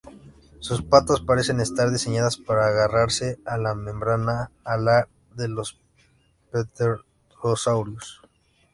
Sus 0.61 0.81
patas 0.81 1.19
parecen 1.19 1.59
estar 1.59 1.91
diseñadas 1.91 2.35
para 2.37 2.65
agarrarse 2.65 3.37
a 3.45 3.59
la 3.59 3.75
membrana 3.75 4.49
alar 4.63 5.07
de 5.35 5.47
los 5.47 5.77
pterosaurios. 6.49 8.19